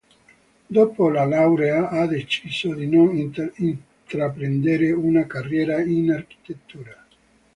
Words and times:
Dopo 0.77 1.09
la 1.09 1.25
laurea 1.25 1.89
ha 1.89 2.07
deciso 2.07 2.73
di 2.73 2.87
non 2.87 3.15
intraprendere 3.17 4.91
una 4.93 5.27
carriera 5.27 5.79
in 5.83 6.09
architettura. 6.09 7.05